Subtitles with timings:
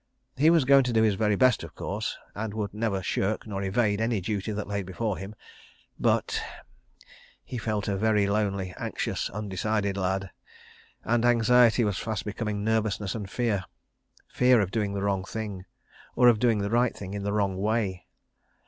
[0.35, 3.61] He was going to do his very best, of course, and would never shirk nor
[3.61, 10.31] evade any duty that lay before him—but—he felt a very lonely, anxious, undecided lad,
[11.03, 15.65] and anxiety was fast becoming nervousness and fear—fear of doing the wrong thing,
[16.15, 18.07] or of doing the right thing in the wrong way.